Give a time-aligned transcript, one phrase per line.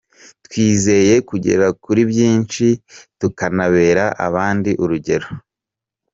[0.45, 2.65] Twizeye kuzagera kuri byinshi
[3.19, 5.27] tukanabera abandi urugero”.